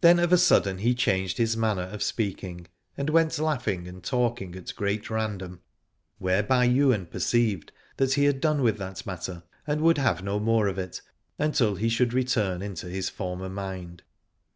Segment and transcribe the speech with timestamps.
[0.00, 2.66] Then of a sudden he changed his manner 105 Alad ore of speaking,
[2.96, 5.60] and went laughing and talking at great random:
[6.18, 10.66] whereby Ywain perceived that he had done with that matter, and would have no more
[10.66, 11.00] of it,
[11.38, 14.02] until he should return into his former mind.